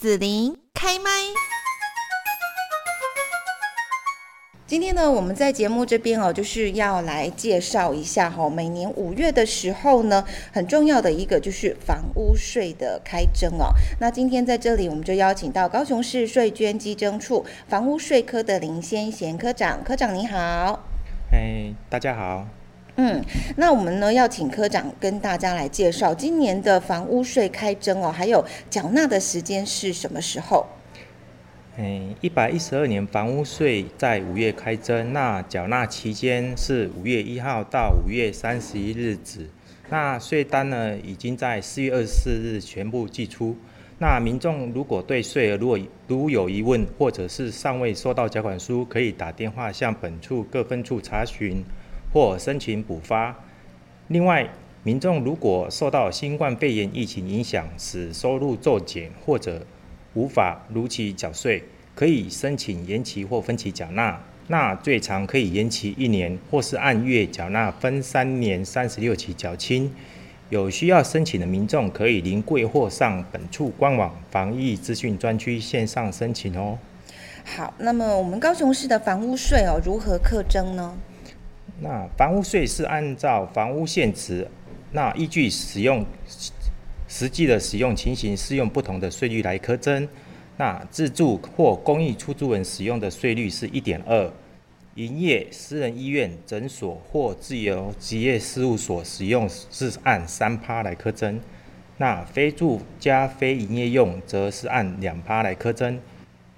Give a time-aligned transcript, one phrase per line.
[0.00, 1.10] 子琳开麦。
[4.66, 10.24] 今天呢，我们在节目这边哦，就是要来介绍一下哈，每年五月的时候呢，
[10.54, 13.74] 很重要的一个就是房屋税的开征哦。
[14.00, 20.82] 那今天在这里，我们就邀请到高雄市税捐稽征处房屋税科的林先贤科长，科长你好。
[21.30, 22.46] 哎，大家好。
[22.96, 23.24] 嗯，
[23.56, 30.66] 那我们呢要请科长跟大家来介绍今年的房屋税开征哦，还有缴纳的时间是什么时候？
[31.76, 39.48] 嗯，一百一十二年房屋税在五月开征，那缴纳期间是五月一号到五月三十一日止。
[39.88, 43.56] 那税单呢，已经在四月二十四日全部寄出。
[43.98, 51.64] 那民众如果对税额如果如有疑问，或者是尚未收到缴款书，可以打电话向本处各分处查询
[52.12, 53.36] 或申请补发。
[54.08, 54.48] 另外，
[54.82, 59.66] 民众如果受到新冠肺炎疫情影响，使收入骤减或者
[60.14, 61.62] 无法如期缴税，
[61.94, 64.20] 可以申请延期或分期缴纳。
[64.48, 69.92] 那最长可以延期一年，或是按月缴纳，分三年三十六期缴清。
[70.48, 76.76] 有需要申请的民众，可以临柜或上本处官网防疫资讯专区线上申请哦。
[77.44, 80.96] 好，那么我们高雄市的房屋税哦，如何课征呢？
[81.80, 84.46] 那房屋税是按照房屋现值，
[84.92, 86.04] 那依据使用。
[87.12, 90.08] 实际的使用情形适用不同的税率来课征。
[90.58, 94.30] 那自住或公益出租人使用的税率是一点二，
[94.94, 101.40] 营业私人医院、诊所或自由职业事务所使用是按三趴来课征。
[101.96, 105.98] 那非住家非营业用则是按两趴来课征。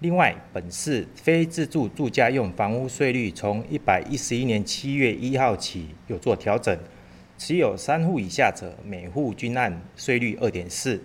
[0.02, 6.76] 另外，本市非自住住家用房屋税率从一百一十一年七月一号起有做调整。
[7.38, 10.98] 持有三户以下者，每户均按税率二点四；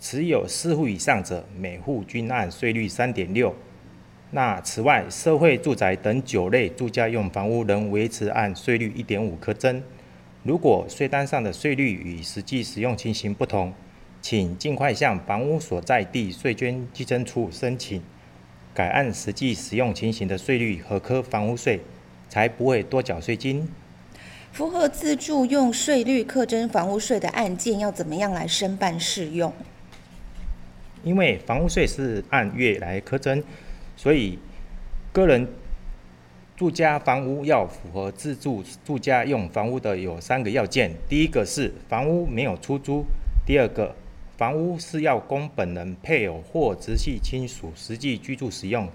[0.00, 3.54] 持有四户以上者，每户均按税率三点六。
[4.30, 9.82] 那此外，社会住宅等九类住家用房屋仍维持按税率一点五课征。
[10.42, 13.74] 如果税单上的税率与实际使用情形不同，
[14.22, 18.02] 请尽快向房屋所在地税捐稽征处申请，
[18.78, 21.80] 改按实际使用情形的税率核科房屋税，
[22.28, 23.66] 才不会多缴税金。
[24.52, 29.52] 符合自住用税率课征房屋税的案件，要怎么样来申办适用？
[31.02, 33.42] 因为房屋税是按月来课征，
[33.96, 34.38] 所以
[35.12, 35.48] 个人
[36.56, 43.02] 住家房屋要符合自住住家用房屋的有三个要件：第一个是房屋没有出租；
[43.44, 43.96] 第二个，
[44.38, 48.86] 房屋是要供本人、配偶或直系亲属实际居住使用；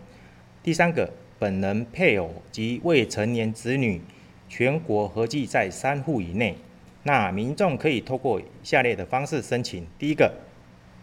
[0.63, 3.99] 第三个，本人、配偶及未成年子女。
[4.47, 6.55] 全国合计在三户以内，
[7.03, 10.31] 那民众可以透过下列的方式申请：第一个，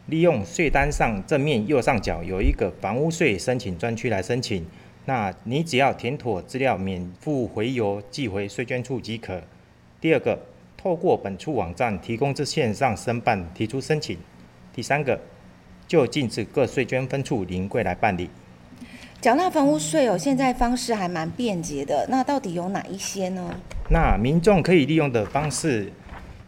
[0.07, 4.65] 利用税单上正面右上角有一个房屋税申请专区来申请，
[5.05, 9.43] 那你只要填妥资料，免付回邮寄回税捐处即可。
[10.01, 10.39] 第二个，
[10.79, 14.17] 透过本处网站提供至线上申办提出申请。
[14.75, 15.21] 第三个，
[15.87, 18.31] 就禁止各税捐分处临柜来办理。
[19.21, 22.07] 缴纳房屋税哦，现在方式还蛮便捷的。
[22.09, 23.55] 那到底有哪一些呢？
[23.91, 25.93] 那民众可以利用的方式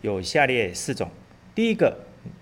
[0.00, 1.10] 有下列四种：
[1.54, 1.94] 第一个，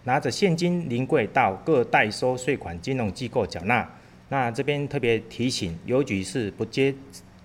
[0.05, 3.89] 拿着现金临柜到各代收税款金融机构缴纳。
[4.29, 6.95] 那这边特别提醒，邮局是不接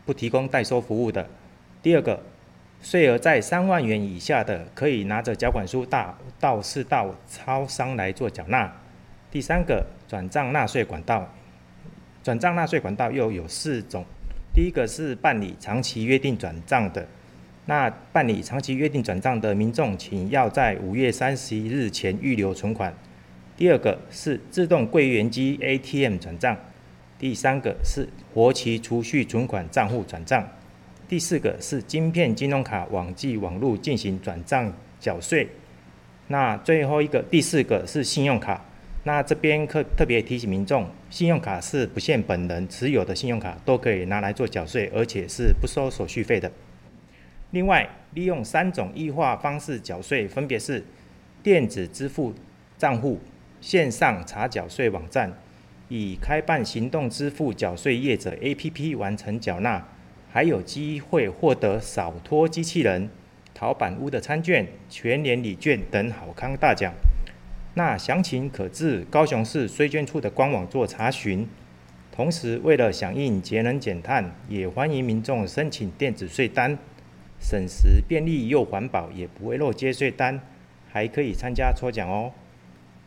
[0.06, 1.28] 不提供代收服务的。
[1.82, 2.22] 第二个，
[2.82, 8.72] 税额在三万元以下的，可以拿着缴款书到到市道超商来做缴纳。
[9.32, 11.34] 第三个，转账纳税管道。
[12.24, 14.04] 转账纳税管道又有四种，
[14.54, 17.08] 第一个是办理长期约定转账的，
[17.66, 22.94] 那办理长期约定转账的民众，请要在五月三十一日前预留存款。
[23.58, 26.58] 第二个是自动柜员机 ATM 转账，
[27.20, 30.48] 第三个是活期储蓄存款账户转账，
[31.08, 35.48] 第四个是晶片金融卡网际网络进行转账缴税，
[36.28, 38.66] 那最后一个第四个是信用卡。
[39.04, 46.52] 那这边特特别提醒民众，信用卡是不限本人持有的信用卡都可以拿来做缴税，而且是不收手续费的。
[47.52, 50.84] 另外，利用三种异化方式缴税，分别是
[51.44, 52.34] 电子支付
[52.80, 53.20] 账户、
[53.62, 55.32] 线上查缴税网站、
[55.88, 59.88] 以开办行动支付缴税业者 APP 完成缴纳，
[60.36, 63.10] 还有机会获得扫拖机器人、
[63.54, 66.94] 陶板屋的餐券、全年礼券等好康大奖。
[67.76, 71.48] 那详情可至高雄市税捐处的官网做查询。
[72.12, 76.78] 同时，为了响应节能减碳，也欢迎民众申请电子税单，
[77.40, 80.42] 省时便利又环保，也不会漏接税单，
[80.92, 82.34] 还可以参加抽奖哦。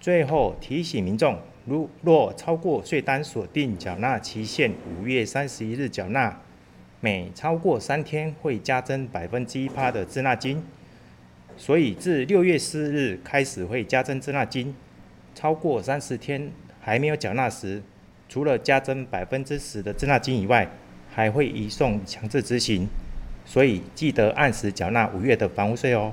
[0.00, 6.40] 最后提醒民众，如若超过税单锁定缴纳期限五月三十一日缴纳，
[7.00, 10.62] 每超过三天会加征百分之一趴的滞纳金。
[11.56, 14.74] 所以自六月四日开始会加征滞纳金，
[15.34, 16.50] 超过三十天
[16.80, 17.82] 还没有缴纳时，
[18.28, 20.68] 除了加征百分之十的滞纳金以外，
[21.10, 22.86] 还会移送强制执行。
[23.44, 26.12] 所以记得按时缴纳五月的房屋税哦。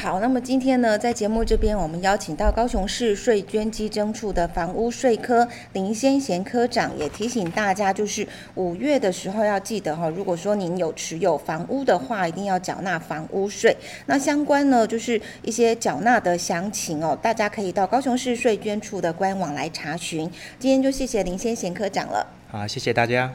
[0.00, 8.24] 好，那么今天呢，在节目这边，我们邀请到高雄市税捐稽征处的房屋税科林先贤科长，也提醒大家，就是
[8.54, 13.76] 五月的时候要记得哈，如果说您有持有房屋的话，一定要缴纳房屋税。
[14.06, 20.30] 那相关呢，就是一些缴纳的详情哦，大家可以到高雄市税捐处的官网来查询。
[20.60, 22.24] 今天就谢谢林先贤科长了。
[22.46, 23.32] 好，谢谢大家。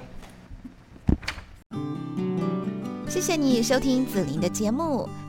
[3.10, 5.08] 谢谢你收听子琳的节目，